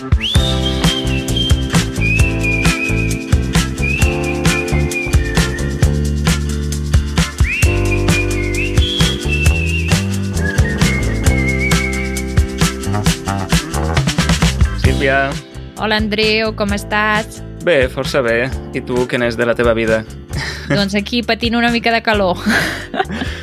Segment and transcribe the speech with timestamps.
[0.00, 0.08] Sílvia.
[15.76, 17.44] Hola, Andreu, com estàs?
[17.60, 18.48] Bé, força bé.
[18.72, 20.00] I tu, què n'és de la teva vida?
[20.70, 22.40] doncs aquí patint una mica de calor.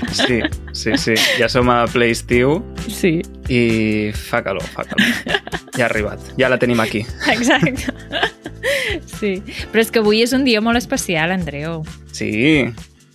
[0.09, 0.41] Sí,
[0.73, 1.13] sí, sí.
[1.37, 3.19] Ja som a ple estiu Sí,
[3.51, 5.05] i fa calor, fa calor.
[5.77, 6.23] Ja ha arribat.
[6.39, 7.03] Ja la tenim aquí.
[7.35, 7.93] exacte.
[9.05, 9.37] Sí,
[9.71, 11.83] però és que avui és un dia molt especial, Andreu.
[12.15, 12.65] Sí,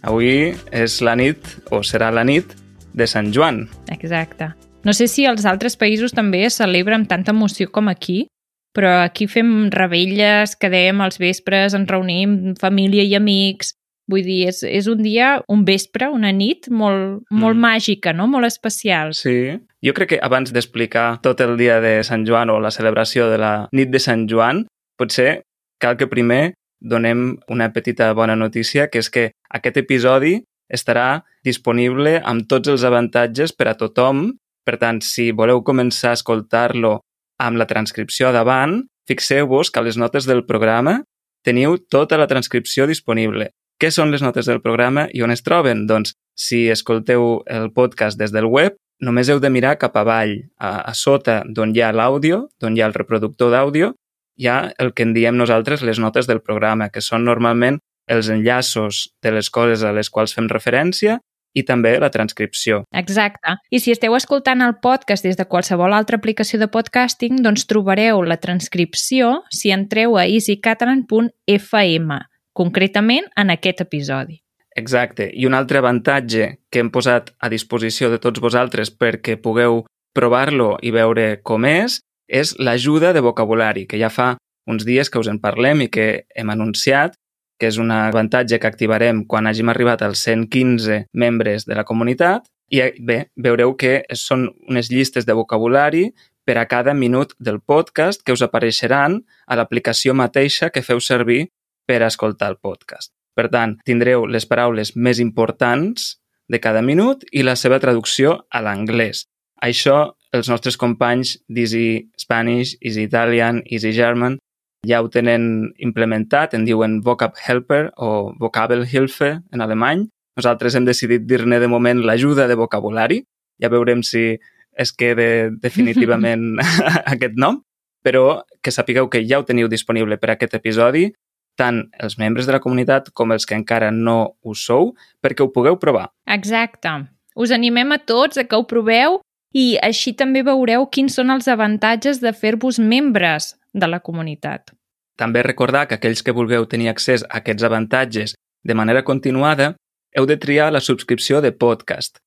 [0.06, 2.54] avui és la nit, o serà la nit,
[2.92, 3.64] de Sant Joan.
[3.90, 4.52] Exacte.
[4.84, 8.26] No sé si als altres països també es celebra amb tanta emoció com aquí,
[8.74, 13.76] però aquí fem rebelles, quedem als vespres, ens reunim, família i amics...
[14.12, 17.60] Vull dir, és, és un dia, un vespre, una nit molt, molt Mm.
[17.64, 18.26] màgica, no?
[18.28, 19.14] Molt especial.
[19.16, 19.56] Sí.
[19.82, 23.38] Jo crec que abans d'explicar tot el dia de Sant Joan o la celebració de
[23.38, 24.66] la nit de Sant Joan,
[25.00, 25.42] potser
[25.80, 32.20] cal que primer donem una petita bona notícia, que és que aquest episodi estarà disponible
[32.24, 34.34] amb tots els avantatges per a tothom.
[34.64, 37.00] Per tant, si voleu començar a escoltar-lo
[37.42, 41.02] amb la transcripció davant, fixeu-vos que a les notes del programa
[41.44, 43.50] teniu tota la transcripció disponible.
[43.82, 45.88] Què són les notes del programa i on es troben?
[45.90, 50.86] Doncs, si escolteu el podcast des del web, només heu de mirar cap avall, a,
[50.86, 53.90] a sota d'on hi ha l'àudio, d'on hi ha el reproductor d'àudio,
[54.38, 58.30] hi ha el que en diem nosaltres les notes del programa, que són normalment els
[58.30, 61.18] enllaços de les coses a les quals fem referència
[61.58, 62.84] i també la transcripció.
[62.94, 63.58] Exacte.
[63.74, 68.22] I si esteu escoltant el podcast des de qualsevol altra aplicació de podcasting, doncs trobareu
[68.22, 72.22] la transcripció si entreu a easycatalan.fm,
[72.52, 74.42] concretament en aquest episodi.
[74.76, 75.28] Exacte.
[75.32, 79.82] I un altre avantatge que hem posat a disposició de tots vosaltres perquè pugueu
[80.16, 84.36] provar-lo i veure com és, és l'ajuda de vocabulari, que ja fa
[84.68, 87.16] uns dies que us en parlem i que hem anunciat,
[87.58, 92.48] que és un avantatge que activarem quan hàgim arribat als 115 membres de la comunitat.
[92.72, 96.06] I bé, veureu que són unes llistes de vocabulari
[96.48, 101.50] per a cada minut del podcast que us apareixeran a l'aplicació mateixa que feu servir
[101.86, 103.12] per a escoltar el podcast.
[103.34, 106.16] Per tant, tindreu les paraules més importants
[106.48, 109.24] de cada minut i la seva traducció a l'anglès.
[109.62, 114.38] Això els nostres companys d'Easy Spanish, Easy Italian, Easy German
[114.82, 120.08] ja ho tenen implementat, en diuen Vocab Helper o Vocabelhilfe en alemany.
[120.36, 123.20] Nosaltres hem decidit dir-ne de moment l'ajuda de vocabulari.
[123.62, 124.40] Ja veurem si
[124.72, 126.58] es queda definitivament
[127.14, 127.60] aquest nom,
[128.02, 131.12] però que sapigueu que ja ho teniu disponible per a aquest episodi,
[131.58, 134.92] tant els membres de la comunitat com els que encara no ho sou,
[135.22, 136.08] perquè ho pugueu provar.
[136.26, 136.92] Exacte.
[137.36, 139.20] Us animem a tots a que ho proveu
[139.52, 144.72] i així també veureu quins són els avantatges de fer-vos membres de la comunitat.
[145.16, 148.34] També recordar que aquells que vulgueu tenir accés a aquests avantatges
[148.64, 149.74] de manera continuada,
[150.16, 152.18] heu de triar la subscripció de podcast.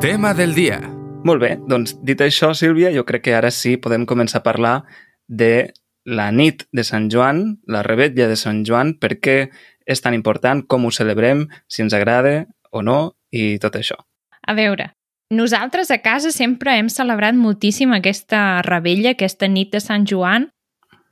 [0.00, 0.80] Tema del dia.
[1.24, 4.74] Molt bé, doncs dit això, Sílvia, jo crec que ara sí podem començar a parlar
[5.28, 5.70] de
[6.10, 9.36] la nit de Sant Joan, la rebetlla de Sant Joan, per què
[9.86, 13.96] és tan important, com ho celebrem, si ens agrada o no, i tot això.
[14.46, 14.90] A veure,
[15.30, 20.48] nosaltres a casa sempre hem celebrat moltíssim aquesta rebella, aquesta nit de Sant Joan,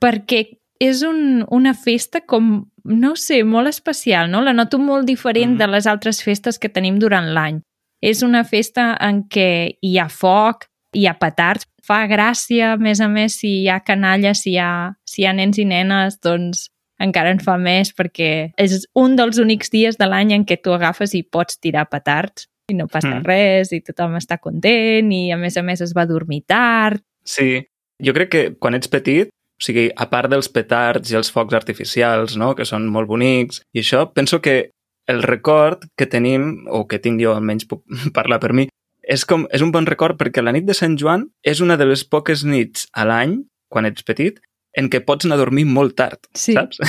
[0.03, 0.45] perquè
[0.79, 2.51] és un, una festa com,
[2.83, 4.41] no sé, molt especial, no?
[4.43, 5.57] La noto molt diferent Mm.
[5.59, 7.61] de les altres festes que tenim durant l'any.
[8.01, 13.01] És una festa en què hi ha foc, hi ha petards, fa gràcia, a més
[13.01, 16.19] a més, si hi ha canalla, si hi ha, si hi ha nens i nenes,
[16.21, 16.67] doncs
[17.01, 20.73] encara en fa més perquè és un dels únics dies de l'any en què tu
[20.75, 23.25] agafes i pots tirar petards i no passa Mm.
[23.25, 27.01] res i tothom està content i a més a més es va dormir tard.
[27.25, 27.63] Sí,
[28.03, 31.55] jo crec que quan ets petit, o sigui, a part dels petards i els focs
[31.57, 34.69] artificials, no?, que són molt bonics, i això, penso que
[35.09, 37.81] el record que tenim, o que tinc jo, almenys puc
[38.17, 38.67] parlar per mi,
[39.09, 41.85] és, com, és un bon record perquè la nit de Sant Joan és una de
[41.89, 43.39] les poques nits a l'any,
[43.73, 44.37] quan ets petit,
[44.77, 46.53] en què pots anar a dormir molt tard, Sí.
[46.53, 46.77] saps?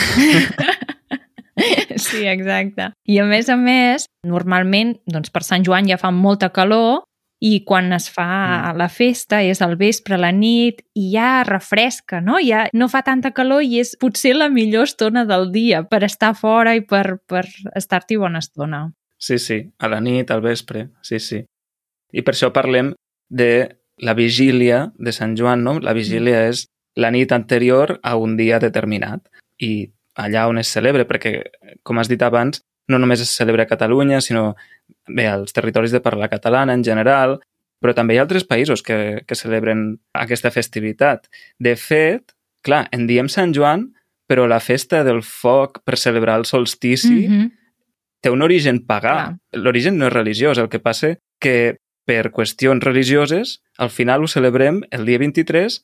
[1.97, 2.91] sí, exacte.
[3.09, 7.03] I a més a més, normalment, doncs per Sant Joan ja fa molta calor
[7.41, 8.77] i quan es fa Mm.
[8.77, 12.37] la festa és al vespre, a la nit, i ja refresca, no?
[12.44, 16.35] Ja no fa tanta calor i és potser la millor estona del dia per estar
[16.37, 18.91] fora i per, per estar-t'hi bona estona.
[19.19, 21.44] Sí, sí, a la nit, al vespre, sí, sí.
[22.12, 22.95] I per això parlem
[23.29, 25.79] de la vigília de Sant Joan, no?
[25.81, 26.67] La vigília és
[26.97, 29.29] la nit anterior a un dia determinat
[29.61, 31.45] i allà on es celebra, perquè,
[31.83, 34.57] com has dit abans, no només es celebra a Catalunya, sinó
[35.07, 37.39] bé, als territoris de parla catalana en general,
[37.81, 41.29] però també hi ha altres països que, que celebren aquesta festivitat.
[41.59, 42.35] De fet,
[42.67, 43.93] clar, en diem Sant Joan,
[44.29, 47.51] però la festa del foc per celebrar el solstici Mhm.
[48.21, 49.39] té un origen pagà.
[49.53, 51.79] L'origen no és religiós, el que passa que
[52.11, 55.81] per qüestions religioses al final ho celebrem el dia 23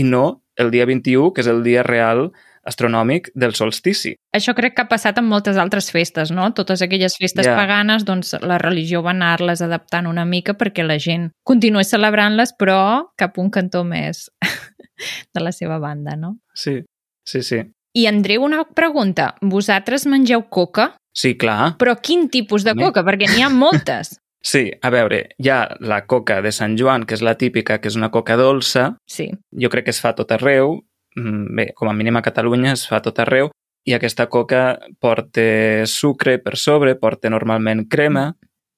[0.00, 2.30] i no el dia 21, que és el dia real
[2.66, 4.14] astronòmic del solstici.
[4.34, 6.48] Això crec que ha passat amb moltes altres festes, no?
[6.56, 7.54] Totes aquelles festes Ja.
[7.54, 13.12] paganes, doncs la religió va anar-les adaptant una mica perquè la gent continués celebrant-les, però
[13.16, 14.30] cap un cantó més
[15.34, 16.38] de la seva banda, no?
[16.54, 16.80] Sí,
[17.24, 17.62] sí, sí.
[17.94, 19.34] I Andreu, una pregunta.
[19.40, 20.96] Vosaltres mengeu coca?
[21.16, 21.76] Sí, clar.
[21.78, 23.04] Però quin tipus de coca?
[23.06, 24.18] Perquè n'hi ha moltes.
[24.46, 27.90] Sí, a veure, hi ha la coca de Sant Joan, que és la típica, que
[27.90, 28.92] és una coca dolça.
[29.10, 29.26] Sí.
[29.62, 30.76] Jo crec que es fa tot arreu.
[31.16, 33.50] Mm, Bé, com a mínim a Catalunya es fa tot arreu.
[33.86, 38.28] I aquesta coca porta sucre per sobre, porta normalment crema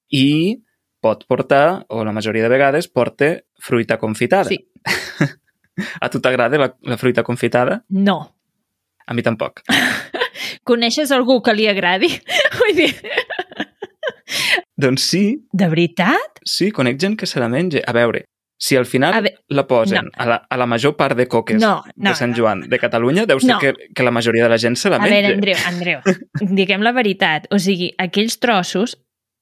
[0.09, 0.57] i
[1.01, 4.49] pot portar, o la majoria de vegades, porta fruita confitada.
[4.49, 4.57] Sí.
[6.01, 7.83] A tu t'agrada la, la fruita confitada?
[7.89, 8.17] No.
[9.05, 9.61] A mi tampoc.
[10.69, 12.09] Coneixes algú que li agradi?
[12.59, 12.91] Vull dir,
[14.79, 16.39] doncs sí, de veritat?
[16.45, 17.81] sí, conec gent que se la menja.
[17.85, 18.23] A veure,
[18.59, 20.11] si al final A ve- la posen no.
[20.15, 22.37] a, la, a la major part de coques No, no, de Sant no.
[22.41, 23.59] Joan de Catalunya, deu ser No.
[23.59, 25.15] que, que la majoria de la gent se la A menja.
[25.15, 26.01] veure, Andreu, Andreu,
[26.59, 27.47] diguem la veritat.
[27.51, 28.97] O sigui, aquells trossos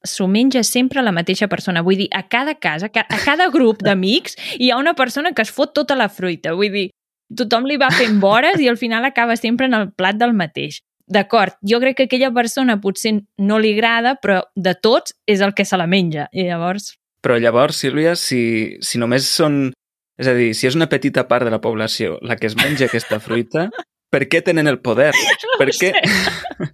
[0.06, 1.82] s'ho menja sempre la mateixa persona.
[1.82, 5.34] Vull dir, a cada casa, a ca- a cada grup d'amics, hi ha una persona
[5.34, 6.54] que es fot tota la fruita.
[6.54, 6.90] Vull dir,
[7.36, 10.78] tothom li va fent vores i al final acaba sempre en el plat del mateix.
[11.08, 15.54] D'acord, jo crec que aquella persona potser no li agrada, però de tots és el
[15.56, 16.28] que se la menja.
[16.34, 19.72] I llavors, Però llavors, Sílvia, si, si només són...
[20.18, 22.88] És a dir, si és una petita part de la població la que es menja
[22.88, 23.68] aquesta fruita,
[24.10, 25.12] per què tenen el poder?
[25.46, 25.94] no per què?
[25.94, 26.74] sé.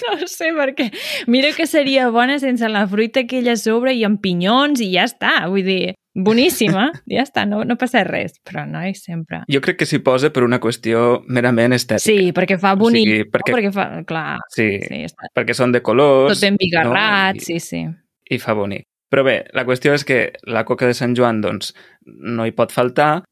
[0.00, 0.86] No ho sé, perquè
[1.28, 5.04] mira que seria bona sense la fruita aquella a sobre i amb pinyons i ja
[5.04, 5.34] està.
[5.52, 5.92] Vull dir,
[6.24, 8.36] boníssima, ja està, no, no passa res.
[8.44, 9.42] Però no, i sempre...
[9.50, 12.04] Jo crec que s'hi posa per una qüestió merament estètica.
[12.04, 13.30] Sí, perquè fa O bonic, sigui, no?
[13.36, 13.86] perquè- perquè fa...
[14.08, 16.34] Clar, Sí, sí, està perquè són de colors...
[16.34, 17.42] tot ben bigarrat, no?
[17.42, 17.84] I- sí, sí.
[18.30, 18.84] i fa bonic.
[19.08, 21.70] Però bé, la qüestió és que la coca de Sant Joan doncs,
[22.04, 23.22] no hi pot faltar,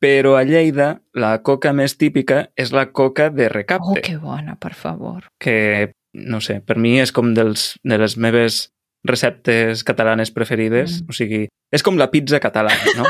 [0.00, 4.54] però a Lleida la coca més típica és la coca de Oh, recapte, que bona,
[4.56, 5.26] per favor.
[5.40, 8.70] que, no sé, per mi és com dels, de les meves
[9.04, 11.00] receptes catalanes preferides.
[11.02, 11.10] Mm.
[11.10, 13.06] O sigui, és com la pizza catalana, no?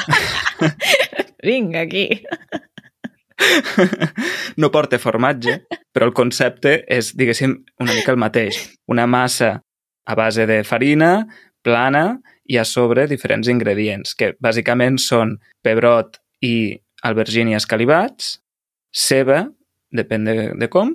[1.46, 2.08] Vinga, aquí.
[4.60, 5.60] no porta formatge,
[5.92, 8.62] però el concepte és, diguéssim, una mica el mateix.
[8.90, 9.58] Una massa
[10.06, 11.26] a base de farina,
[11.66, 15.34] plana, i a sobre diferents ingredients, que bàsicament són
[15.66, 18.36] pebrot i albergínia escalivats,
[18.94, 19.44] ceba,
[19.90, 20.94] depèn de, de com,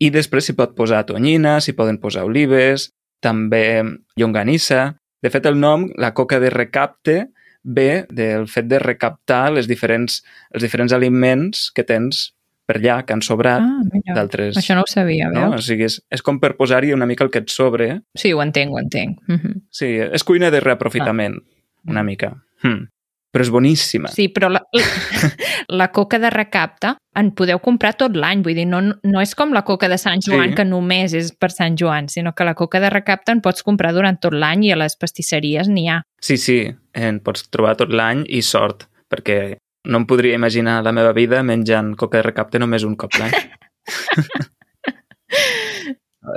[0.00, 2.90] i després s'hi pot posar tonyina, s'hi poden posar olives,
[3.20, 3.82] també
[4.16, 4.96] llonganissa.
[5.20, 7.16] De fet, el nom, la coca de recapte,
[7.62, 10.22] ve del fet de recaptar les diferents,
[10.54, 12.30] els diferents aliments que tens
[12.70, 14.56] per allà, que han sobrat Ah, d'altres...
[14.60, 15.48] Això no ho sabia, no?
[15.48, 15.66] O veus?
[15.66, 17.90] sigui, és, és com per posar-hi una mica el que et sobre.
[18.14, 19.18] Sí, ho entenc, ho entenc.
[19.26, 19.62] Mm -hmm.
[19.70, 21.40] Sí, és cuina de reaprofitament,
[21.86, 22.36] una mica.
[22.62, 22.86] Hmm.
[23.30, 24.10] Però és boníssima.
[24.10, 24.82] Sí, però la, la,
[25.80, 29.52] la coca de recapte en podeu comprar tot l'any, vull dir, no, no és com
[29.54, 30.56] la coca de Sant Joan, Sí.
[30.58, 33.92] que només és per Sant Joan, sinó que la coca de recapte en pots comprar
[33.94, 36.00] durant tot l'any i a les pastisseries n'hi ha.
[36.20, 36.58] Sí, sí,
[36.94, 39.56] en pots trobar tot l'any i sort, perquè
[39.90, 43.36] no em podria imaginar la meva vida menjant coca de recapte només un cop l'any.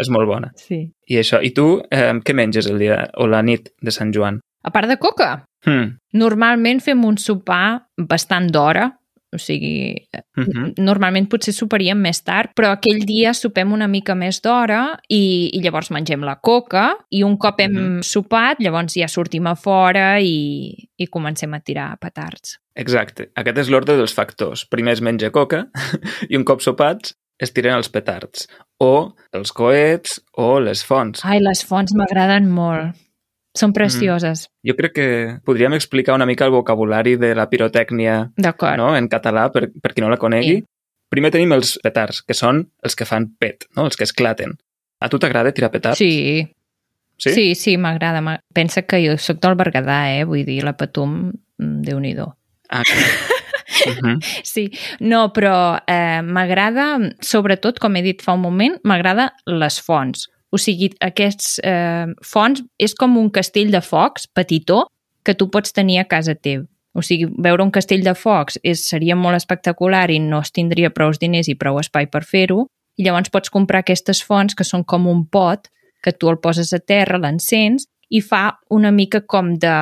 [0.03, 0.51] és molt bona.
[0.57, 0.85] Sí.
[1.09, 4.39] I això, i tu, eh, què menges el dia o la nit de Sant Joan?
[4.63, 5.97] A part de coca, Hmm.
[6.13, 8.91] normalment fem un sopar bastant d'hora,
[9.33, 9.95] o sigui,
[10.37, 10.73] Uh -huh.
[10.77, 15.61] normalment potser soparíem més tard, però aquell dia sopem una mica més d'hora i, i
[15.61, 18.01] llavors mengem la coca i un cop hem Mhm.
[18.03, 22.59] sopat, llavors ja sortim a fora i, i comencem a tirar petards.
[22.75, 23.31] Exacte.
[23.35, 24.65] Aquest és l'ordre dels factors.
[24.65, 25.67] Primer es menja coca
[26.29, 28.47] i un cop sopats es tiren els petards.
[28.79, 31.21] O els coets o les fonts.
[31.25, 32.95] Ai, les fonts m'agraden molt.
[33.53, 34.47] Són precioses.
[34.65, 35.07] Jo crec que
[35.45, 38.31] podríem explicar una mica el vocabulari de la pirotècnia
[38.77, 38.95] no?
[38.97, 40.55] en català, per, per qui no la conegui.
[40.61, 40.65] Sí.
[41.13, 43.85] Primer tenim els petards, que són els que fan pet, no?
[43.85, 44.55] els que esclaten.
[44.99, 45.97] A tu t'agrada tirar petards?
[46.01, 46.47] Sí,
[47.17, 47.29] Sí?
[47.29, 48.21] sí, sí m'agrada.
[48.25, 50.23] M'a- Pensa que jo sóc del Berguedà, eh?
[50.25, 52.25] Vull dir, la Patum, mm, Déu-n'hi-do.
[52.69, 52.81] Ah,
[53.87, 54.17] uh -huh.
[54.43, 60.27] Sí, no, però eh, m'agrada, sobretot, com he dit fa un moment, m'agrada les fonts.
[60.53, 64.83] O sigui, aquests eh, fonts és com un castell de focs petitó
[65.25, 66.67] que tu pots tenir a casa teu.
[66.93, 70.91] O sigui, veure un castell de focs és, seria molt espectacular i no es tindria
[70.93, 72.67] prou diners i prou espai per fer-ho.
[72.97, 75.71] I llavors pots comprar aquestes fonts que són com un pot
[76.03, 79.73] que tu el poses a terra, l'encens i fa una mica com de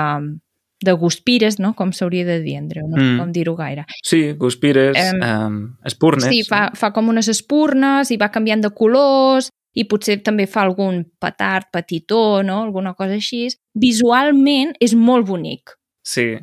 [0.81, 1.75] de guspires, no?
[1.77, 3.17] Com s'hauria de dir, Andreu, no sé Mm.
[3.19, 3.83] com dir-ho gaire.
[4.03, 6.25] Sí, guspires, Em, um, espurnes.
[6.25, 10.65] Sí, fa, fa com unes espurnes i va canviant de colors i potser també fa
[10.65, 12.61] algun petard petitó, no?
[12.63, 13.47] Alguna cosa així.
[13.75, 15.75] Visualment és molt bonic.
[16.03, 16.33] Sí.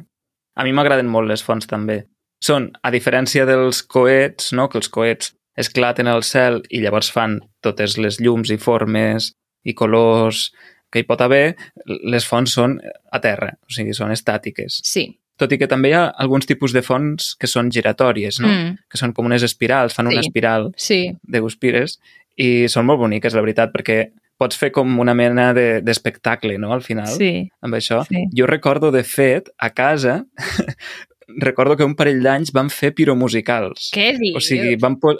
[0.57, 2.03] A mi m'agraden molt les fonts també.
[2.45, 4.69] Són, a diferència dels coets, no?
[4.69, 9.33] que els coets esclaten al cel i llavors fan totes les llums i formes
[9.67, 10.49] i colors
[10.93, 11.57] que hi pot haver,
[11.87, 12.79] les fonts són
[13.13, 14.79] a terra, o sigui, són estàtiques.
[14.87, 15.09] Sí.
[15.39, 18.49] Tot i que també hi ha alguns tipus de fonts que són giratòries, no?
[18.49, 20.27] Mm, que són com unes espirals, fan una Sí.
[20.27, 21.99] espiral sí, de guspires
[22.39, 23.99] i són molt boniques, la veritat, perquè
[24.39, 27.49] pots fer com una mena de- d'espectacle, no?, al final, sí.
[27.61, 28.05] amb això.
[28.07, 28.25] Sí.
[28.39, 30.21] Jo recordo, de fet, a casa,
[31.49, 33.91] recordo que un parell d'anys vam fer piromusicals.
[33.95, 34.39] Què dius?
[34.39, 34.99] O sigui, vam...
[35.03, 35.17] Po...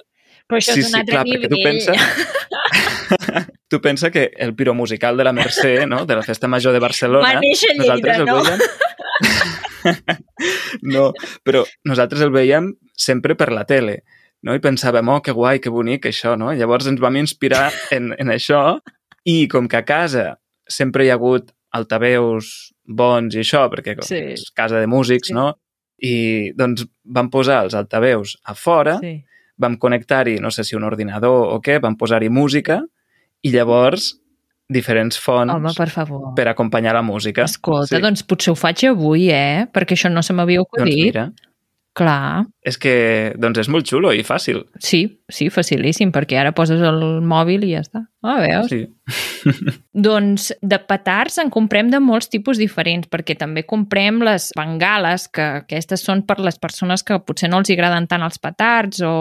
[0.49, 1.51] Però això sí, és un sí, altre clar, nivell.
[1.51, 1.93] tu pensa...
[3.69, 7.35] tu pensa que el piromusical de la Mercè, no?, de la Festa Major de Barcelona...
[7.35, 8.39] Va néixer a Lleida, no?
[8.47, 8.63] veiem...
[10.95, 11.11] no,
[11.43, 14.05] però nosaltres el veiem sempre per la tele,
[14.43, 14.55] no?
[14.55, 16.53] I pensàvem, oh, que guai, que bonic això, no?
[16.53, 18.79] Llavors ens vam inspirar en, en això
[19.25, 24.07] i com que a casa sempre hi ha hagut altaveus bons i això, perquè com
[24.07, 24.17] Sí.
[24.35, 25.35] és casa de músics, Sí.
[25.35, 25.55] no?
[26.01, 29.25] I doncs vam posar els altaveus a fora, Sí.
[29.59, 32.81] vam connectar-hi, no sé si un ordinador o què, vam posar-hi música
[33.43, 34.21] i llavors
[34.71, 36.35] diferents fonts Home, per favor.
[36.37, 37.43] per acompanyar la música.
[37.45, 38.03] Escolta, Sí.
[38.03, 39.67] doncs potser ho faig avui, eh?
[39.73, 41.05] Perquè això no se m'havia Doncs acudit.
[41.05, 41.33] mira,
[41.99, 42.93] Clar, és que
[43.41, 44.61] doncs és molt xulo i fàcil.
[44.79, 48.05] sí, sí, facilíssim, perquè ara poses el mòbil i ja està.
[48.23, 48.71] Ah, veus?
[48.71, 48.87] Sí.
[49.93, 55.43] Doncs de petards en comprem de molts tipus diferents, perquè també comprem les bengales, que
[55.65, 59.15] aquestes són per les persones que potser no els agraden tant els petards o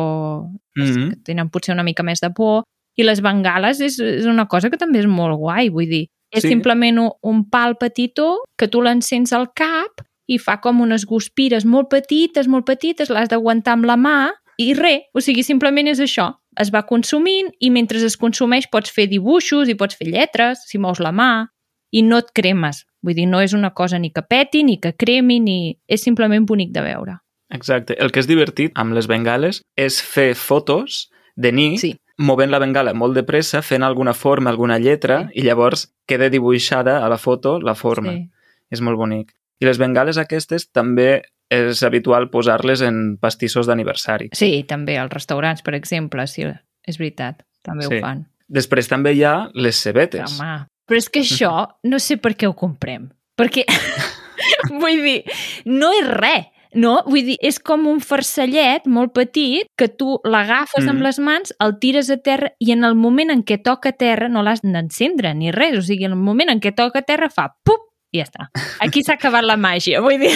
[0.77, 1.09] Mm -hmm.
[1.09, 2.63] que tenen potser una mica més de por.
[2.95, 6.41] I les bengales és, és una cosa que també és molt guai, vull dir, és
[6.43, 6.49] Sí.
[6.49, 11.65] simplement un, un pal petitó que tu l'encens al cap i fa com unes guspires
[11.65, 14.17] molt petites, molt petites, l'has d'aguantar amb la mà
[14.57, 16.31] i res, o sigui, simplement és això.
[16.57, 20.79] Es va consumint i mentre es consumeix pots fer dibuixos i pots fer lletres, si
[20.81, 21.47] mous la mà,
[21.91, 22.83] i no et cremes.
[23.05, 25.77] Vull dir, no és una cosa ni que peti, ni que cremi, ni...
[25.87, 27.19] És simplement bonic de veure.
[27.53, 27.95] Exacte.
[28.01, 31.07] El que és divertit amb les bengales és fer fotos
[31.37, 31.93] de nit Sí.
[32.17, 37.05] movent la bengala molt de pressa, fent alguna forma, alguna lletra, i llavors queda dibuixada
[37.05, 38.11] a la foto la forma.
[38.11, 38.29] Sí.
[38.71, 39.31] És molt bonic.
[39.59, 44.29] I les bengales aquestes també és habitual posar-les en pastissos d'aniversari.
[44.35, 46.43] Sí, també als restaurants, per exemple, sí,
[46.87, 47.95] és veritat, també Sí.
[47.95, 48.25] ho fan.
[48.47, 50.39] Després també hi ha les cebetes.
[50.39, 53.09] Home, però és que això no sé per què ho comprem.
[53.37, 53.65] Perquè,
[54.81, 55.23] vull dir,
[55.65, 56.45] no és res,
[56.77, 57.01] no?
[57.07, 60.89] Vull dir, és com un farcellet molt petit que tu l'agafes Mm.
[60.89, 64.27] amb les mans, el tires a terra i en el moment en què toca terra
[64.29, 65.77] no l'has d'encendre ni res.
[65.77, 68.47] O sigui, en el moment en què toca terra fa pup i ja està.
[68.83, 70.33] Aquí s'ha acabat la màgia, vull dir.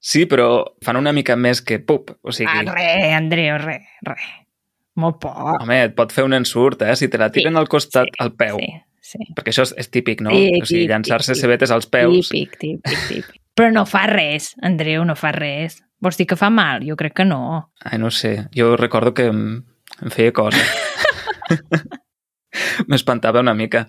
[0.00, 0.46] Sí, però
[0.84, 2.12] fan una mica més que pup.
[2.22, 4.28] O sigui, Ah, res, Andreu, res, res.
[5.00, 5.36] Molt poc.
[5.62, 6.94] home, et pot fer un ensurt, eh?
[6.96, 8.58] Si te la tiren Sí, al costat, sí, al peu.
[8.58, 9.18] Sí, sí.
[9.36, 10.30] Perquè això és, és típic, no?
[10.30, 12.28] Sí, o sigui, llançar-se cebetes als peus.
[12.28, 13.40] Típic, típic, típic.
[13.56, 15.80] Però no fa res, Andreu, no fa res.
[16.00, 16.84] Vols dir que fa mal?
[16.86, 17.72] Jo crec que no.
[17.84, 18.46] Ai, no sé.
[18.56, 19.64] Jo recordo que em,
[20.02, 20.56] em feia cosa.
[22.88, 23.86] M'espantava una mica.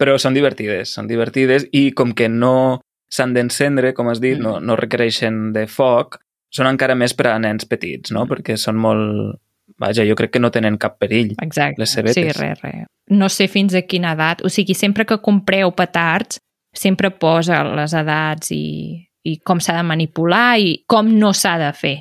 [0.00, 2.80] Però són divertides, són divertides i com que no
[3.12, 4.42] s'han d'encendre, com has dit, Mm.
[4.42, 6.16] no, no requereixen de foc,
[6.50, 8.24] són encara més per a nens petits, no?
[8.26, 9.36] Perquè són molt...
[9.80, 11.34] Vaja, jo crec que no tenen cap perill.
[11.40, 11.78] Exacte.
[11.80, 12.16] Les cebetes.
[12.36, 12.86] Sí, res, res.
[13.08, 14.42] No sé fins a quina edat.
[14.44, 16.40] O sigui, sempre que compreu petards,
[16.74, 21.70] sempre posa les edats i, i com s'ha de manipular i com no s'ha de
[21.72, 21.94] fer.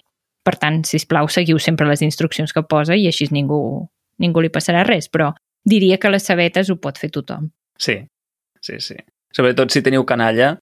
[0.44, 3.62] Per tant, si plau seguiu sempre les instruccions que posa i així ningú,
[4.20, 5.08] ningú li passarà res.
[5.08, 5.30] Però
[5.64, 7.50] diria que les cebetes ho pot fer tothom.
[7.80, 7.96] Sí,
[8.62, 8.96] sí, sí.
[9.36, 10.58] Sobretot si teniu canalla,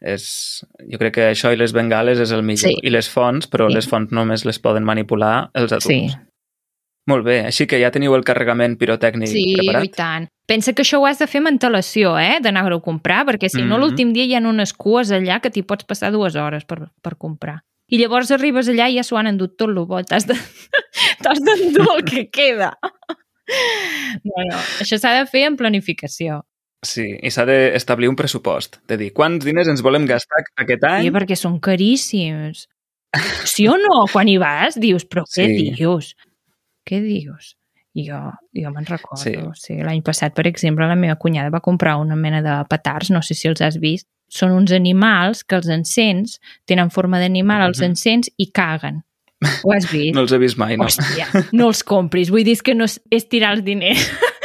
[0.00, 0.64] és...
[0.90, 2.72] jo crec que això i les bengales és el millor.
[2.72, 2.74] Sí.
[2.82, 3.74] I les fonts, però Sí.
[3.76, 5.86] les fonts només les poden manipular els adults.
[5.86, 6.08] Sí.
[7.10, 9.84] Molt bé, així que ja teniu el carregament pirotècnic Sí, preparat?
[9.84, 10.28] i tant.
[10.46, 12.38] Pensa que això ho has de fer amb antelació, eh?
[12.40, 13.80] D'anar-ho a comprar, perquè si no Mhm.
[13.80, 17.16] l'últim dia hi ha unes cues allà que t'hi pots passar dues hores per, per
[17.16, 17.62] comprar.
[17.90, 20.00] I llavors arribes allà i ja s'ho han endut tot el bo.
[20.02, 20.34] T'has de-
[21.44, 22.78] d'endur el que queda.
[24.24, 26.44] No, no, això s'ha de fer en planificació.
[26.82, 31.04] Sí, i s'ha d'establir un pressupost, de dir quants diners ens volem gastar aquest any.
[31.06, 32.64] Sí, perquè són caríssims.
[33.46, 34.06] Sí o no?
[34.10, 35.70] Quan hi vas, dius, però què Sí.
[35.76, 36.14] dius?
[36.88, 37.52] Què dius?
[37.94, 38.18] I jo,
[38.56, 39.20] jo me'n recordo.
[39.22, 39.34] Sí.
[39.54, 39.74] Sí.
[39.76, 43.20] sí L'any passat, per exemple, la meva cunyada va comprar una mena de petards, no
[43.22, 44.08] sé si els has vist.
[44.32, 47.84] Són uns animals que els encens, tenen forma d'animal, els Mhm.
[47.90, 49.02] encens i caguen.
[49.62, 50.14] Ho has vist?
[50.14, 50.84] No els he vist mai, no.
[50.86, 52.30] Hòstia, no els compris.
[52.30, 54.00] Vull dir que no és, és tirar els diners.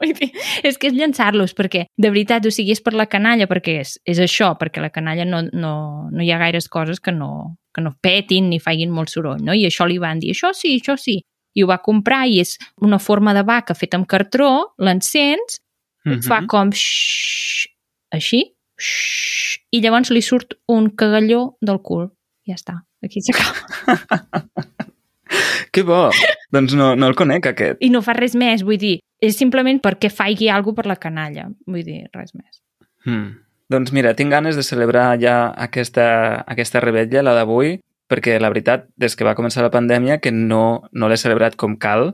[0.00, 0.30] Vull dir,
[0.64, 3.98] és que és llançar-los, perquè de veritat, o sigui, és per la canalla, perquè és,
[4.08, 5.72] és això, perquè la canalla no, no,
[6.08, 9.52] no hi ha gaires coses que no, que no petin ni facin molt soroll, no?
[9.52, 11.20] I això li van dir, això sí, això sí.
[11.52, 15.60] I ho va comprar i és una forma de vaca feta amb cartró, l'encens,
[16.06, 16.22] mm -hmm.
[16.28, 17.74] fa com xxxt,
[18.14, 22.08] així, xxxt, i llavors li surt un cagalló del cul.
[22.46, 24.86] Ja està, aquí s'acaba.
[25.74, 26.08] Que bo!
[26.50, 27.78] doncs no, no el conec, aquest.
[27.84, 31.46] I no fa res més, vull dir, és simplement perquè faigui alguna per la canalla,
[31.70, 32.58] vull dir, res més.
[33.06, 33.38] Hmm.
[33.70, 37.76] Doncs mira, tinc ganes de celebrar ja aquesta, aquesta rebetlla, la d'avui,
[38.10, 41.76] perquè la veritat, des que va començar la pandèmia, que no, no l'he celebrat com
[41.78, 42.10] cal,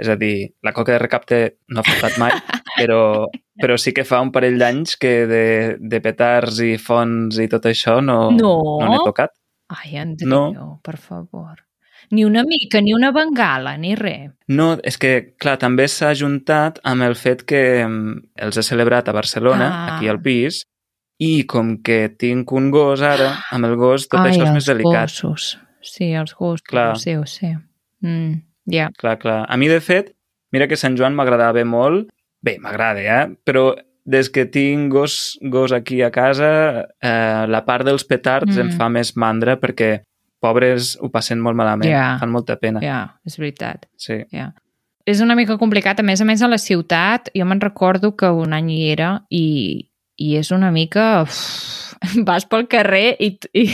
[0.00, 1.40] és a dir, la coca de recapte
[1.74, 2.30] no ha faltat mai,
[2.78, 3.26] però,
[3.58, 5.44] però sí que fa un parell d'anys que de,
[5.80, 8.54] de petards i fonts i tot això no, no.
[8.78, 9.34] no n'he tocat.
[9.74, 10.70] Ai, Andreu, no.
[10.86, 11.58] per favor.
[12.10, 14.32] Ni una mica, ni una bengala, ni res.
[14.50, 19.14] No, és que, clar, també s'ha juntat amb el fet que els he celebrat a
[19.14, 19.94] Barcelona, ah.
[19.94, 20.64] aquí al pis,
[21.22, 24.70] i com que tinc un gos ara, amb el gos tot Ai, això és més
[24.72, 25.04] delicat.
[25.06, 25.50] els gossos.
[25.80, 26.94] Sí, els gossos, Clar.
[26.98, 27.54] sí, ho sé.
[28.02, 28.40] Mm.
[28.70, 28.90] Yeah.
[28.98, 29.44] Clar, clar.
[29.48, 30.14] A mi, de fet,
[30.52, 32.10] mira que Sant Joan m'agradava molt.
[32.42, 33.36] Bé, m'agrada, eh?
[33.44, 33.74] Però
[34.10, 38.60] des que tinc gos, gos aquí a casa, eh, la part dels petards mm.
[38.64, 40.00] em fa més mandra perquè
[40.40, 42.16] pobres ho passen molt malament, Ja.
[42.20, 42.80] fan molta pena.
[42.80, 43.86] Ja, yeah, és veritat.
[43.96, 44.22] Sí.
[44.32, 44.52] Ja.
[45.06, 46.00] És una mica complicat.
[46.00, 49.24] A més a més, a la ciutat, jo me'n recordo que un any hi era
[49.30, 51.22] i, i és una mica...
[51.22, 51.86] Uf,
[52.28, 53.66] vas pel carrer i, i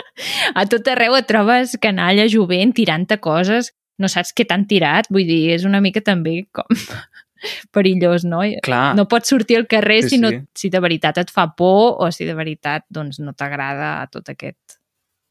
[0.54, 5.26] a tot arreu et trobes canalla jovent tirant-te coses, no saps què t'han tirat, vull
[5.28, 6.64] dir, és una mica també com
[7.76, 8.40] perillós, no?
[8.64, 10.40] Clar, No pots sortir al carrer Sí, si, no, sí.
[10.54, 14.78] si de veritat et fa por o si de veritat doncs, no t'agrada tot aquest,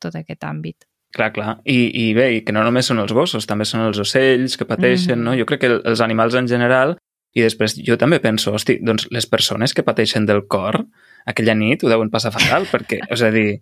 [0.03, 0.83] tot aquest àmbit.
[1.13, 1.59] clar, clar.
[1.69, 4.65] I, I bé, i que no només són els gossos, també són els ocells que
[4.65, 5.23] pateixen, Mhm.
[5.27, 5.35] no?
[5.37, 6.95] Jo crec que els animals en general
[7.35, 10.85] i després jo també penso, hosti, doncs les persones que pateixen del cor
[11.25, 13.59] aquella nit ho deuen passar fatal, perquè, és a dir,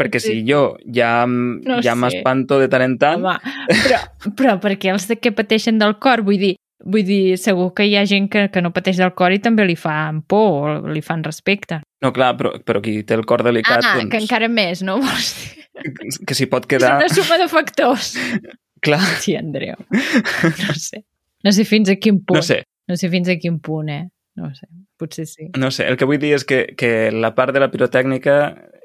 [0.00, 3.36] perquè si jo ja, No ja m'espanto de tant en tant, Home,
[3.68, 4.00] però,
[4.34, 8.06] però perquè els que pateixen del cor, vull dir, vull dir, segur que hi ha
[8.08, 11.22] gent que, que no pateix del cor i també li fan por o li fan
[11.22, 11.82] respecte.
[12.02, 14.98] No, clar, però, però qui té el cor delicat, ah, doncs, que encara més, no?
[15.04, 15.62] Vols dir?
[16.26, 16.96] que, s'hi pot És quedar...
[17.00, 18.12] una suma de factors.
[18.82, 19.76] Clar, Sí, Andreu.
[19.88, 21.04] No sé.
[21.46, 22.40] No sé fins a quin punt.
[22.40, 24.08] no sé, No sé fins a quin punt, eh?
[24.36, 24.66] No sé.
[24.98, 25.48] Potser sí.
[25.58, 25.86] no sé.
[25.86, 28.36] El que vull dir és que, que la part de la pirotècnica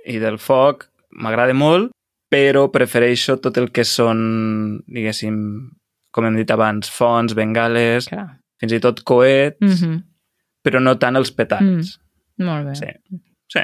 [0.05, 1.91] i del foc m'agrada molt,
[2.29, 5.37] però prefereixo tot el que són, diguéssim,
[6.13, 8.27] com hem dit abans, fonts, bengales, Clar.
[8.61, 10.03] fins i tot coets, Mm -hmm.
[10.63, 11.97] però no tant els petards.
[12.37, 12.75] Molt bé.
[12.75, 13.19] Sí.
[13.53, 13.63] Sí.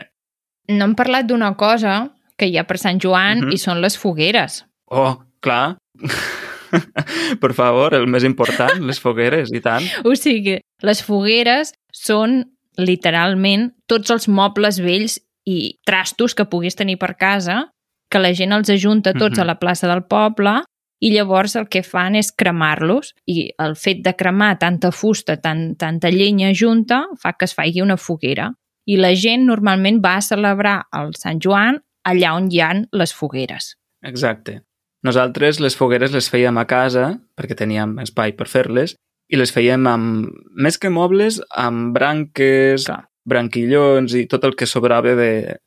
[0.69, 3.53] No hem parlat d'una cosa que hi ha per Sant Joan Mhm.
[3.53, 4.65] i són les fogueres.
[4.88, 5.77] Oh, clar.
[7.41, 9.83] per favor, el més important, les fogueres, i tant.
[10.07, 12.43] O sigui, les fogueres són
[12.77, 17.67] literalment tots els mobles vells i trastos que puguis tenir per casa,
[18.09, 19.41] que la gent els ajunta tots Mhm.
[19.41, 20.63] a la plaça del poble
[21.01, 25.75] i llavors el que fan és cremar-los i el fet de cremar tanta fusta, tant,
[25.77, 28.53] tanta llenya junta, fa que es faci una foguera.
[28.85, 33.13] I la gent normalment va a celebrar el Sant Joan allà on hi han les
[33.15, 33.75] fogueres.
[34.03, 34.61] Exacte.
[35.03, 38.95] Nosaltres les fogueres les fèiem a casa, perquè teníem espai per fer-les,
[39.31, 43.01] i les fèiem amb, més que mobles, amb branques, Clar.
[43.27, 45.57] branquillons i tot el que sobrava de,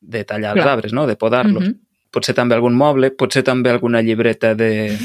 [0.00, 0.72] de tallar els Clar.
[0.76, 1.06] arbres, no?
[1.08, 1.64] de podar-los.
[1.64, 1.84] Mhm.
[2.08, 4.96] Potser també algun moble, potser també alguna llibreta de,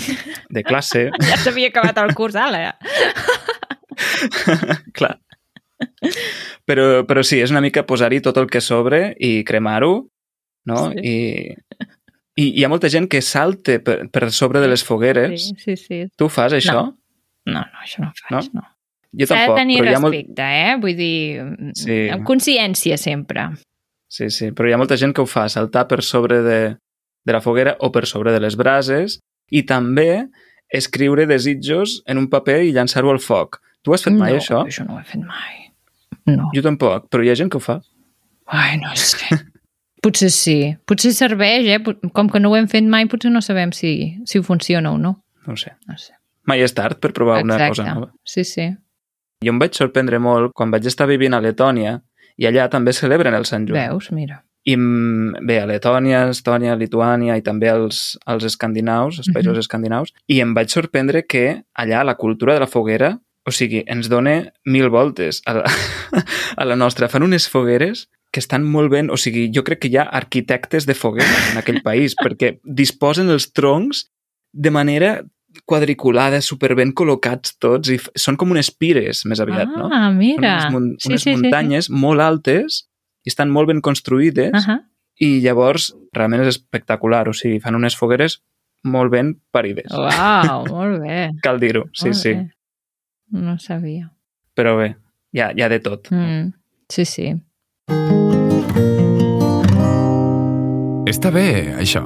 [0.49, 1.09] de classe.
[1.27, 2.77] Ja s'havia acabat el curs, ala.
[4.95, 5.17] Clar.
[6.69, 9.93] Però, però sí, és una mica posar-hi tot el que sobre i cremar-ho,
[10.69, 10.77] no?
[10.93, 11.01] Sí.
[11.03, 11.87] I,
[12.39, 15.49] I hi ha molta gent que salte per, per sobre de les fogueres.
[15.49, 15.99] Sí, sí, sí.
[16.17, 16.77] Tu fas això?
[17.43, 18.61] No, no, això no ho faig, no.
[18.61, 18.69] no.
[19.19, 20.15] Jo S'ha de tenir ha molt...
[20.15, 20.77] respecte, eh?
[20.81, 21.17] Vull dir,
[21.77, 21.97] Sí.
[22.15, 23.49] amb consciència sempre.
[24.09, 26.61] Sí, sí, però hi ha molta gent que ho fa, saltar per sobre de,
[27.25, 29.19] de la foguera o per sobre de les brases
[29.51, 30.23] i també
[30.73, 33.59] escriure desitjos en un paper i llançar-ho al foc.
[33.83, 34.63] Tu has fet mai no, això?
[34.65, 35.62] això no ho he fet mai.
[36.25, 36.49] No.
[36.55, 37.81] Jo tampoc, però hi ha gent que ho fa.
[38.47, 39.39] Ai, no sé.
[40.03, 40.57] potser sí.
[40.87, 41.79] Potser serveix, eh?
[42.13, 45.17] Com que no ho hem fet mai, potser no sabem si, si funciona o no.
[45.47, 45.73] No ho sé.
[45.87, 46.13] No sé.
[46.47, 47.69] Mai és tard per provar una Exacte.
[47.71, 48.09] cosa nova.
[48.27, 48.69] Sí, sí.
[49.43, 51.97] Jo em vaig sorprendre molt quan vaig estar vivint a Letònia
[52.39, 53.79] i allà també celebren el Sant Joan.
[53.93, 54.11] Veus?
[54.11, 54.41] Mira.
[54.63, 59.59] I mm, bé, a Letònia, Estònia, Lituània i també als, als escandinaus, els països Mhm.
[59.65, 64.09] escandinaus, i em vaig sorprendre que allà la cultura de la foguera, o sigui, ens
[64.11, 65.71] dona mil voltes a la,
[66.61, 67.09] a la nostra.
[67.11, 69.11] Fan unes fogueres que estan molt ben...
[69.13, 73.29] O sigui, jo crec que hi ha arquitectes de fogueres en aquell país, perquè disposen
[73.29, 74.07] els troncs
[74.53, 75.17] de manera
[75.69, 79.89] quadriculades, superben col·locats tots, i són com unes pires, més aviat, no?
[79.93, 80.55] Ah, mira.
[80.65, 81.41] Són unes, mun Sí, unes sí, sí, sí.
[81.43, 82.79] muntanyes molt altes
[83.23, 84.79] i estan molt ben construïdes Ahà.
[85.21, 88.39] i llavors realment és espectacular, o sigui, fan unes fogueres
[88.83, 89.93] molt ben parides.
[89.93, 91.29] Uau, molt bé.
[91.45, 92.33] Cal dir-ho, sí, molt sí.
[92.33, 92.49] bé.
[93.33, 94.11] No sabia.
[94.55, 94.91] Però bé,
[95.33, 96.11] hi ha, hi ha de tot.
[96.13, 96.51] Mm,
[96.93, 97.31] sí, sí.
[101.09, 102.01] Està bé, això.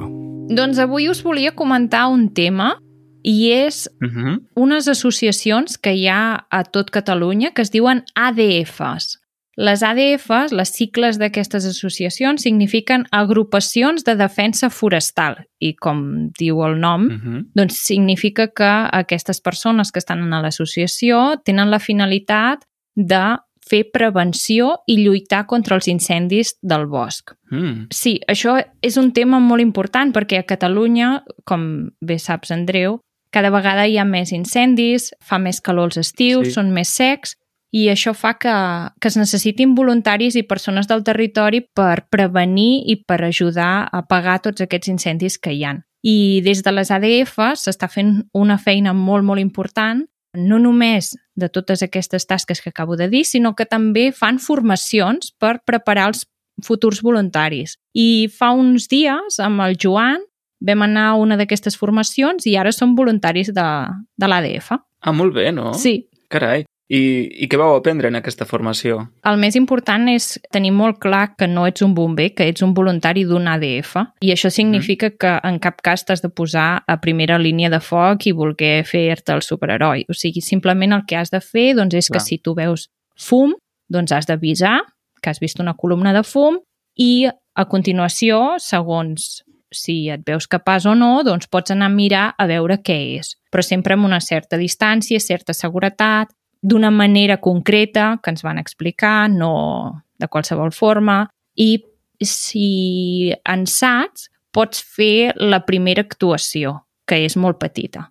[0.48, 2.78] Doncs avui us volia comentar un tema
[3.22, 4.40] i és Uh -huh.
[4.56, 9.17] unes associacions que hi ha a tot Catalunya que es diuen ADFs.
[9.58, 16.78] Les ADFs, les cicles d'aquestes associacions, signifiquen agrupacions de defensa forestal i, com diu el
[16.78, 17.44] nom, Uh -huh.
[17.54, 24.78] doncs significa que aquestes persones que estan a l'associació tenen la finalitat de fer prevenció
[24.86, 27.34] i lluitar contra els incendis del bosc.
[27.50, 27.88] Mm.
[27.90, 33.50] Sí, això és un tema molt important perquè a Catalunya, com bé saps, Andreu, cada
[33.50, 36.52] vegada hi ha més incendis, fa més calor als estius, sí.
[36.52, 37.36] són més secs,
[37.74, 38.54] i això fa que,
[39.00, 44.38] que es necessitin voluntaris i persones del territori per prevenir i per ajudar a apagar
[44.44, 45.82] tots aquests incendis que hi han.
[46.02, 50.04] I des de les ADF s'està fent una feina molt, molt important,
[50.38, 55.32] no només de totes aquestes tasques que acabo de dir, sinó que també fan formacions
[55.38, 56.24] per preparar els
[56.64, 57.76] futurs voluntaris.
[57.94, 60.22] I fa uns dies, amb el Joan,
[60.60, 63.68] vam anar a una d'aquestes formacions i ara som voluntaris de,
[64.16, 64.72] de l'ADF.
[64.74, 65.72] Ah, molt bé, no?
[65.74, 66.64] Sí, Carai.
[66.88, 67.00] I,
[67.44, 69.02] I què vau aprendre en aquesta formació?
[69.28, 72.72] el més important és tenir molt clar que no ets un bomber, que ets un
[72.74, 77.36] voluntari d'un ADF i això significa que en cap cas t'has de posar a primera
[77.38, 80.06] línia de foc i voler fer-te el superheroi.
[80.08, 82.16] O sigui, simplement el que has de fer doncs, és Clar.
[82.16, 83.52] que si tu veus fum,
[83.92, 84.78] doncs has d'avisar
[85.20, 86.58] que has vist una columna de fum
[86.96, 89.42] i a continuació, segons
[89.74, 93.34] si et veus capaç o no, doncs pots anar a mirar a veure què és.
[93.52, 99.28] Però sempre amb una certa distància, certa seguretat, d'una manera concreta que ens van explicar,
[99.30, 101.84] no de qualsevol forma, i
[102.20, 108.08] si en saps, pots fer la primera actuació, que és molt petita.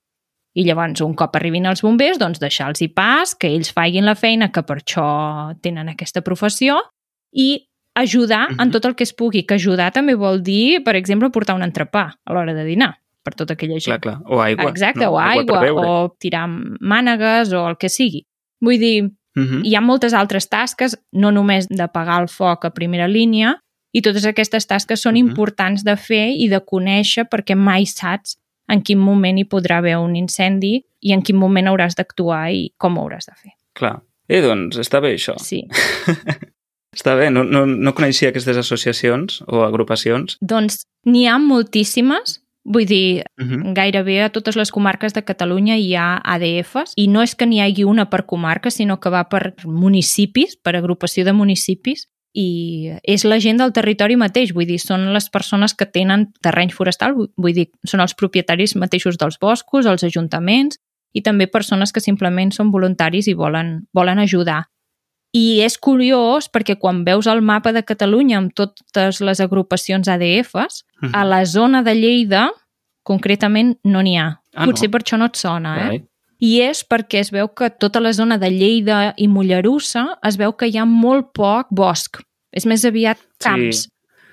[0.58, 4.16] I llavors, un cop arribin els bombers, doncs deixar-los hi pas, que ells facin la
[4.16, 6.80] feina, que per això tenen aquesta professió,
[7.34, 8.62] i ajudar Mhm.
[8.62, 11.62] en tot el que es pugui, que ajudar també vol dir, per exemple, portar un
[11.64, 14.00] entrepà a l'hora de dinar, per tota aquella gent.
[14.00, 14.22] Clar, clar.
[14.26, 14.70] O aigua.
[14.70, 15.12] Exacte, no?
[15.12, 15.86] o aigua, beure.
[15.86, 18.26] o tirar mànegues, o el que sigui.
[18.62, 19.04] Vull dir,
[19.38, 19.62] Uh -huh.
[19.64, 23.60] hi ha moltes altres tasques, no només d'apagar el foc a primera línia,
[23.94, 25.28] i totes aquestes tasques són Mhm.
[25.30, 28.38] importants de fer i de conèixer perquè mai saps
[28.70, 32.74] en quin moment hi podrà haver un incendi i en quin moment hauràs d'actuar i
[32.78, 33.52] com ho hauràs de fer.
[33.74, 34.02] Clar.
[34.28, 35.38] Eh, doncs, està bé això.
[35.40, 35.64] Sí.
[36.96, 40.38] Està bé, no, no, no coneixia aquestes associacions o agrupacions.
[40.42, 43.74] Doncs n'hi ha moltíssimes, vull dir, Uh -huh.
[43.74, 47.62] gairebé a totes les comarques de Catalunya hi ha ADFs i no és que n'hi
[47.62, 53.24] hagi una per comarca, sinó que va per municipis, per agrupació de municipis i és
[53.26, 57.32] la gent del territori mateix, vull dir, són les persones que tenen terreny forestal, vull-
[57.38, 60.78] vull dir, són els propietaris mateixos dels boscos, els ajuntaments
[61.14, 64.66] i també persones que simplement són voluntaris i volen, volen ajudar.
[65.34, 70.84] I és curiós perquè quan veus el mapa de Catalunya amb totes les agrupacions ADFs,
[71.02, 71.12] Mhm.
[71.14, 72.50] a la zona de Lleida,
[73.04, 74.40] concretament, no n'hi ha.
[74.56, 74.92] Ah, Potser no?
[74.92, 75.84] per això no et sona, eh?
[75.84, 76.04] Carai.
[76.40, 80.54] I és perquè es veu que tota la zona de Lleida i Mollerussa es veu
[80.54, 82.20] que hi ha molt poc bosc.
[82.54, 83.88] És més aviat camps.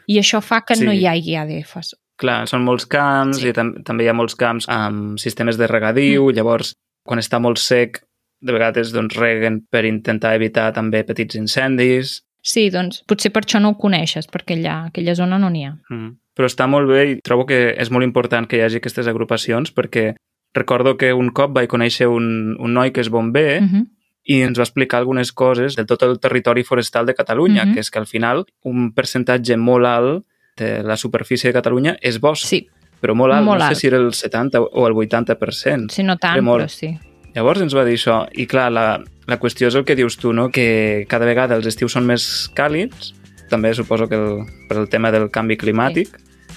[0.06, 0.84] I això fa que Sí.
[0.84, 1.94] no hi hagi ADFs.
[2.16, 3.48] Clar, són molts camps Sí.
[3.48, 6.34] i tam també hi ha molts camps amb sistemes de regadiu, mm.
[6.36, 6.74] llavors
[7.06, 8.02] quan està molt sec
[8.44, 13.56] de vegades doncs reguen per intentar evitar també petits incendis, Sí, doncs potser per això
[13.58, 15.72] no ho coneixes, perquè allà, aquella zona no n'hi ha.
[15.90, 16.10] mm.
[16.36, 19.70] però està molt bé i trobo que és molt important que hi hagi aquestes agrupacions
[19.72, 20.14] perquè
[20.54, 23.86] recordo que un cop vaig conèixer un, un noi que és bomber Uh -huh.
[24.26, 27.74] i ens va explicar algunes coses de tot el territori forestal de Catalunya, Mhm.
[27.74, 30.24] que és que al final un percentatge molt alt
[30.56, 32.68] de la superfície de Catalunya és bosc, Sí,
[33.00, 33.74] però molt alt, molt no alt.
[33.74, 35.90] sé si era el 70 o el 80%.
[35.90, 36.98] sí, no tant, però sí.
[37.34, 38.86] Llavors ens va dir això, i clar, la,
[39.26, 40.50] la qüestió és el que dius tu, no?
[40.54, 43.12] que cada vegada els estius són més càlids,
[43.50, 46.14] també suposo que el, per el tema del canvi climàtic,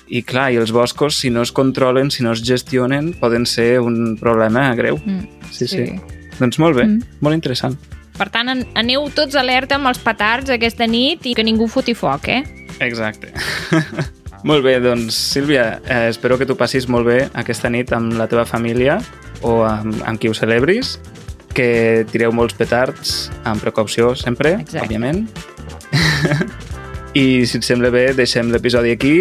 [0.08, 3.80] i clar, i els boscos, si no es controlen, si no es gestionen, poden ser
[3.84, 5.02] un problema greu.
[5.04, 5.86] Mm, Sí, sí.
[6.38, 7.02] Doncs molt bé, Mm.
[7.22, 7.78] molt interessant.
[8.18, 11.94] Per tant, an aneu tots alerta amb els petards aquesta nit i que ningú foti
[11.94, 12.44] foc, eh?
[12.80, 13.32] Exacte.
[14.44, 18.28] molt bé, doncs, Sílvia, eh, espero que tu passis molt bé aquesta nit amb la
[18.28, 19.00] teva família
[19.42, 20.98] o amb, amb qui ho celebris,
[21.58, 24.86] que tireu molts petards amb precaució sempre, Exacte.
[24.86, 25.26] òbviament.
[27.18, 29.16] I si et sembla bé, deixem l'episodi aquí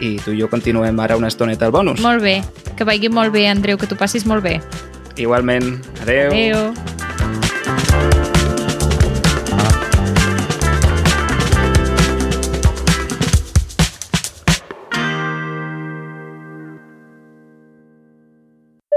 [0.00, 2.00] i tu i jo continuem ara una estoneta al bonus.
[2.00, 2.38] Molt bé.
[2.78, 4.60] Que vagi molt bé, Andreu, que tu passis molt bé.
[5.20, 5.76] Igualment.
[6.02, 6.32] Adeu.
[6.32, 6.93] Adéu.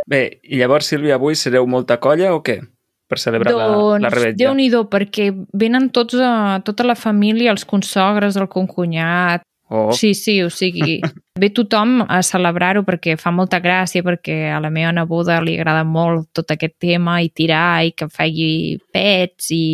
[0.08, 2.62] Bé, i llavors, Sílvia, avui sereu molta colla o què?
[3.08, 4.40] Per celebrar la, la Doncs, revetlla.
[4.40, 9.44] Déu-n'hi-do, perquè venen tots a, tota la família, els consogres, el concunyat...
[9.68, 11.02] Oh, Sí, sí, o sigui,
[11.44, 15.84] ve tothom a celebrar-ho perquè fa molta gràcia, perquè a la meva neboda li agrada
[15.84, 19.66] molt tot aquest tema i tirar i que faci pets i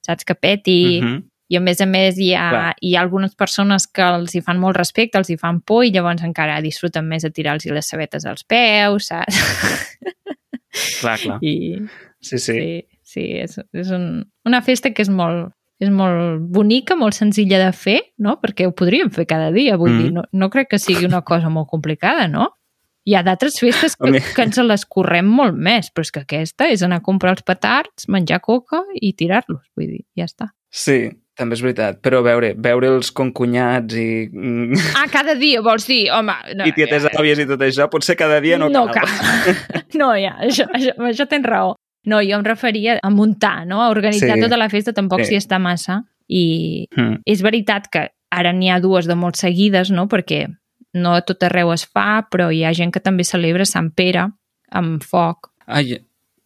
[0.00, 1.18] saps que peti mhm.
[1.48, 2.74] I a més a més hi ha, Clar.
[2.84, 5.90] hi ha algunes persones que els hi fan molt respecte, els hi fan por i
[5.94, 9.38] llavors encara disfruten més de tirar-los les sabetes als peus, saps?
[11.00, 11.38] Clar, clar.
[11.42, 11.82] I,
[12.20, 12.52] Sí, sí.
[12.52, 17.60] sí, sí és, és un, una festa que és molt, és molt bonica, molt senzilla
[17.62, 18.34] de fer, no?
[18.42, 20.02] Perquè ho podríem fer cada dia, vull Mm.
[20.02, 22.48] dir, no, no crec que sigui una cosa molt complicada, no?
[23.06, 24.20] Hi ha d'altres festes que, Home.
[24.34, 27.42] que ens les correm molt més, però és que aquesta és anar a comprar els
[27.46, 30.50] petards, menjar coca i tirar-los, vull dir, ja està.
[30.68, 31.06] Sí,
[31.38, 32.00] també és veritat.
[32.04, 34.28] Però veure, veure els concunyats i,
[34.98, 36.08] Ah, cada dia, vols dir?
[36.12, 39.06] Home, no, i tietes ja, àvies i tot això, potser cada dia no, no cal.
[39.06, 39.54] cal.
[40.00, 41.74] No, ja, això, això, això tens raó.
[42.08, 43.82] No, jo em referia a muntar, no?
[43.82, 44.40] A organitzar Sí.
[44.40, 45.32] tota la festa tampoc Sí.
[45.32, 46.02] s'hi està massa.
[46.28, 47.22] I Mm.
[47.24, 50.06] és veritat que ara n'hi ha dues de molt seguides, no?
[50.08, 50.46] Perquè
[50.94, 54.28] no a tot arreu es fa, però hi ha gent que també celebra Sant Pere
[54.70, 55.98] amb foc, Ai,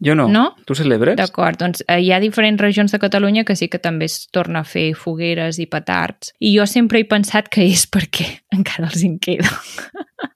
[0.03, 0.27] jo no.
[0.29, 0.45] no?
[0.67, 1.17] Tu celebres?
[1.19, 4.63] D'acord, doncs eh, hi ha diferents regions de Catalunya que sí que també es torna
[4.63, 6.33] a fer fogueres i petards.
[6.43, 8.27] I jo sempre he pensat que és perquè
[8.59, 9.53] encara els en queda.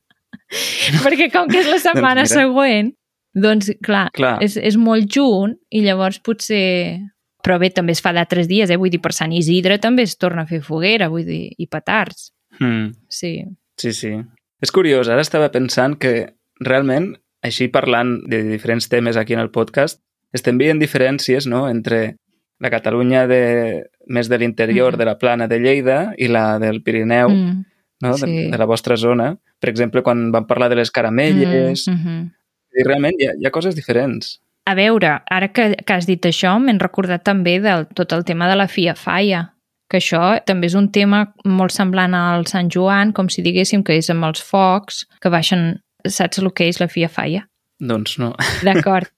[1.05, 2.33] perquè com que és la setmana mira.
[2.33, 2.95] següent,
[3.37, 4.39] doncs clar, Clar.
[4.45, 7.03] És, és molt junt i llavors potser...
[7.47, 8.79] Però bé, també es fa d'altres dies, eh?
[8.81, 12.33] Vull dir, per Sant Isidre també es torna a fer foguera, vull dir, i petards.
[12.59, 12.89] Mm.
[13.07, 13.37] Sí.
[13.79, 14.11] Sí, sí.
[14.59, 16.15] És curiós, ara estava pensant que
[16.59, 20.01] realment, així parlant de diferents temes aquí en el podcast,
[20.33, 21.69] estem veient diferències no?
[21.69, 22.17] entre
[22.61, 24.99] la Catalunya de, més de l'interior Mm.
[24.99, 27.65] de la plana de Lleida i la del Pirineu, Mm.
[28.03, 28.13] no?
[28.17, 28.51] de, sí.
[28.51, 29.37] de la vostra zona.
[29.61, 32.31] Per exemple, quan vam parlar de les caramelles, Mm, mhm.
[32.77, 34.41] i realment hi ha, hi ha coses diferents.
[34.67, 38.49] A veure, ara que, que has dit això, m'he recordat també del tot el tema
[38.49, 39.53] de la Fia Faia,
[39.89, 43.95] que això també és un tema molt semblant al Sant Joan, com si diguéssim que
[43.97, 45.81] és amb els focs que baixen...
[46.11, 47.49] Saps el que és la Fia Faia?
[47.81, 48.35] Doncs no.
[48.67, 49.09] D'acord.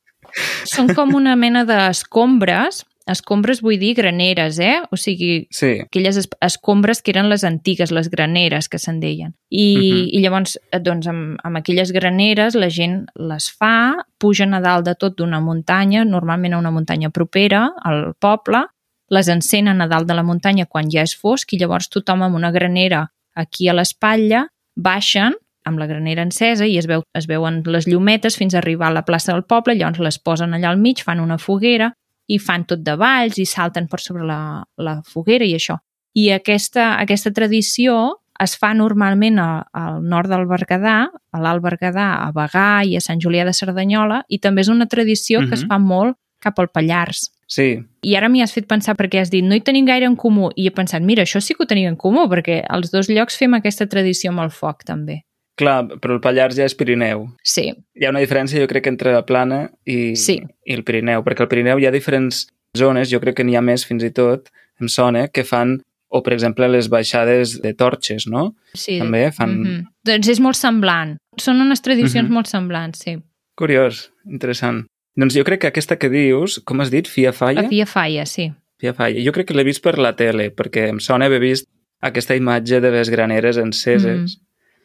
[0.68, 4.82] Són com una mena d'escombres, escombres vull dir graneres, eh?
[4.92, 9.34] O sigui, Sí, aquelles es- escombres que eren les antigues, les graneres que se'n deien.
[9.48, 10.08] I, Mhm.
[10.12, 14.84] i llavors, eh, doncs, amb, amb aquelles graneres la gent les fa, pugen a dalt
[14.84, 18.66] de tot d'una muntanya, normalment a una muntanya propera al poble,
[19.08, 22.36] les encenen a dalt de la muntanya quan ja és fosc i llavors tothom amb
[22.36, 25.32] una granera aquí a l'espatlla baixen
[25.68, 28.96] amb la granera encesa i es, veu, es veuen les llumetes fins a arribar a
[28.96, 31.92] la plaça del poble, llavors les posen allà al mig, fan una foguera
[32.28, 35.78] i fan tot de balls i salten per sobre la, la foguera i això.
[36.14, 42.08] I aquesta, aquesta tradició es fa normalment a- al nord del Berguedà, a l'Alt Berguedà,
[42.26, 45.64] a Bagà i a Sant Julià de Cerdanyola, i també és una tradició que es
[45.64, 45.68] Mhm.
[45.68, 47.32] fa molt cap al Pallars.
[47.48, 47.80] sí.
[48.02, 50.50] I ara m'hi has fet pensar perquè has dit no hi tenim gaire en comú
[50.54, 53.36] i he pensat, mira, això sí que ho tenim en comú perquè als dos llocs
[53.38, 55.24] fem aquesta tradició amb el foc també.
[55.58, 57.26] Clar, però el Pallars ja és Pirineu.
[57.42, 60.38] Sí, Hi ha una diferència, jo crec, entre la plana i, Sí.
[60.64, 63.62] i el Pirineu, perquè al Pirineu hi ha diferents zones, jo crec que n'hi ha
[63.64, 64.48] més fins i tot,
[64.80, 68.54] em sona, que fan, o per exemple les baixades de torxes, no?
[68.72, 68.98] sí.
[69.00, 69.84] També fan- Mhm.
[70.04, 71.16] Doncs és molt semblant.
[71.36, 72.32] Són unes tradicions Mhm.
[72.34, 73.18] molt semblants, sí.
[73.56, 74.86] Curiós, interessant.
[75.16, 77.62] Doncs jo crec que aquesta que dius, com has dit, Fia Falla?
[77.62, 78.52] La Fia Faia, sí.
[78.78, 79.20] Fia Falla.
[79.24, 81.66] Jo crec que l'he vist per la tele, perquè em sona haver vist
[82.00, 84.38] aquesta imatge de les graneres enceses.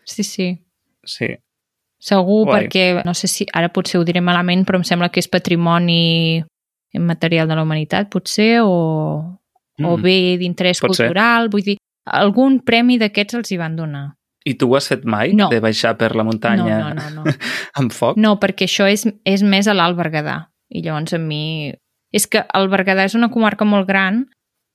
[0.06, 0.48] Sí, sí.
[1.06, 1.28] Sí.
[2.04, 2.66] Segur, Guai.
[2.68, 6.44] perquè, no sé si, ara potser ho diré malament, però em sembla que és patrimoni
[6.94, 9.40] immaterial de la humanitat, potser, o,
[9.80, 9.86] mm.
[9.88, 11.08] o bé d'interès Pot ser.
[11.08, 14.04] cultural, vull dir, algun premi d'aquests els hi van donar.
[14.46, 15.48] I tu ho has fet mai, No.
[15.50, 17.32] de baixar per la muntanya No, no, no, no.
[17.80, 18.18] amb foc?
[18.20, 20.50] No, perquè això és, és més a l'Alt Berguedà.
[20.70, 21.72] I llavors a mi...
[22.12, 24.26] És que el Berguedà és una comarca molt gran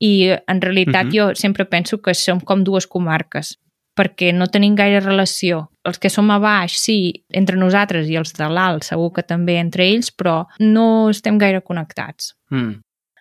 [0.00, 1.12] i en realitat Mhm.
[1.12, 3.58] jo sempre penso que som com dues comarques
[3.98, 5.64] perquè no tenim gaire relació.
[5.88, 9.58] Els que som a baix, sí, entre nosaltres i els de l'alt, segur que també
[9.58, 12.36] entre ells, però no estem gaire connectats.
[12.54, 12.78] Mm.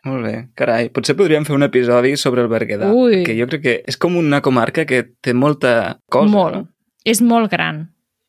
[0.08, 0.88] Molt bé, carai.
[0.94, 3.24] Potser podríem fer un episodi sobre el Berguedà, Ui.
[3.28, 6.56] que jo crec que és com una comarca que té molta cosa, molt.
[6.56, 6.68] no?
[7.04, 7.88] És molt gran.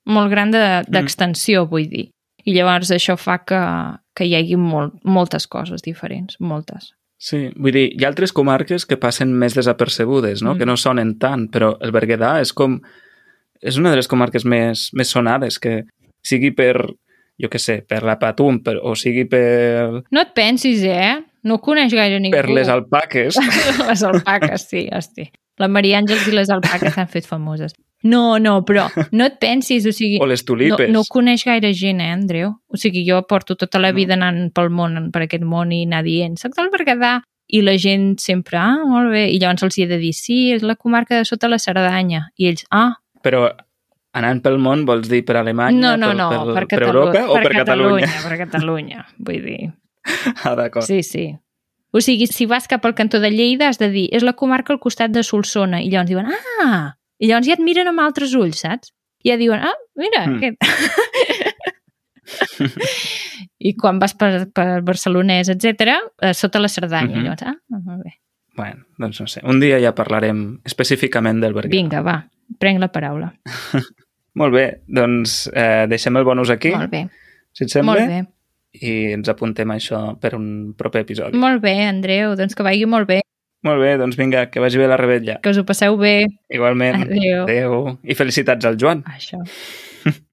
[0.08, 2.08] Molt gran de- d'extensió, de, vull dir.
[2.48, 3.60] I llavors això fa que,
[4.16, 6.94] que hi hagi molt, moltes coses diferents, moltes.
[7.18, 10.54] Sí, vull dir, hi ha altres comarques que passen més desapercebudes, no?
[10.54, 10.58] Mm.
[10.60, 12.78] que no sonen tant, però el Berguedà és com...
[13.58, 15.80] És una de les comarques més, més sonades, que
[16.22, 16.76] sigui per,
[17.42, 21.16] jo què sé, per la Patum, per, o sigui per, No et pensis, eh?
[21.42, 22.36] No coneix gaire ningú.
[22.38, 23.38] per les alpaques.
[23.90, 25.26] les alpaques, sí, hosti.
[25.58, 27.74] La Maria Àngels i les alpaques s'han fet famoses.
[28.04, 30.18] No, no, però no et pensis, o sigui...
[30.22, 30.90] o les No, tulipes.
[30.90, 32.52] no coneix gaire gent, eh, Andreu?
[32.68, 33.96] O sigui, jo porto tota la No.
[33.96, 37.76] vida anant pel món, per aquest món i anar dient, soc del Berguedà, i la
[37.80, 40.76] gent sempre, ah, molt bé, i llavors els hi he de dir, sí, és la
[40.76, 43.48] comarca de sota la Cerdanya, i ells, ah, Però
[44.14, 47.20] anant pel món vols dir per Alemanya, no, no, per, no, per, per, per Catalunya,
[47.22, 48.22] Europa o per, Catalunya, Catalunya?
[48.28, 49.72] per Catalunya, vull dir,
[50.44, 50.84] Ah, d'acord.
[50.86, 51.26] sí, sí.
[51.90, 54.74] O sigui, si vas cap al cantó de Lleida has de dir, és la comarca
[54.74, 56.28] al costat de Solsona, i llavors diuen,
[56.62, 58.92] ah, i llavors ja et miren amb altres ulls, saps?
[59.24, 60.36] I ja diuen, ah, mira, Mm.
[60.38, 60.56] aquest...
[63.58, 65.94] I quan vas per, per Barcelonès, etc,
[66.36, 67.24] sota la Cerdanya, Mhm.
[67.24, 68.12] llavors, ah, molt bé.
[68.56, 69.40] Bueno, doncs no sé.
[69.44, 71.70] Un dia ja parlarem específicament del Berguedà.
[71.76, 72.16] Vinga, va,
[72.58, 73.32] prenc la paraula.
[74.38, 77.08] Molt bé, doncs eh, deixem el bonus aquí, Molt bé,
[77.52, 78.18] si et sembla, molt bé.
[78.86, 81.36] i ens apuntem això per un proper episodi.
[81.38, 83.20] Molt bé, Andreu, doncs que vagi molt bé,
[83.66, 85.40] Molt bé, doncs vinga, que vagi bé la rebetlla.
[85.42, 86.26] que us ho passeu bé.
[86.54, 87.02] Igualment.
[87.08, 87.42] Adéu.
[87.42, 87.98] Adéu.
[88.06, 89.02] I felicitats al Joan.
[89.10, 89.40] Això.